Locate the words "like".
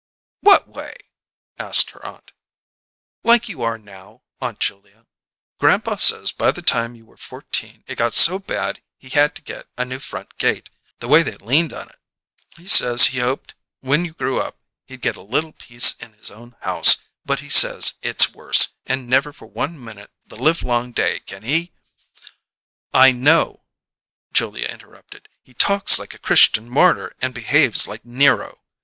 3.21-3.47, 25.99-26.15, 27.87-28.03